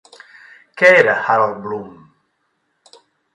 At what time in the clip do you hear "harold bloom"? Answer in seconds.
1.33-1.93